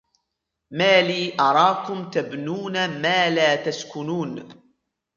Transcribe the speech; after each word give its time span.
مَا 0.71 1.01
لِي 1.01 1.37
أَرَاكُمْ 1.39 2.09
تَبْنُونَ 2.09 3.01
مَا 3.01 3.29
لَا 3.29 3.55
تَسْكُنُونَ 3.55 4.49